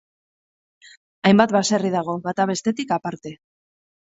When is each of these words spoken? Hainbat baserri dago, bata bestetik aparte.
Hainbat 1.27 1.53
baserri 1.57 1.93
dago, 1.97 2.17
bata 2.29 2.49
bestetik 2.53 2.97
aparte. 2.97 3.37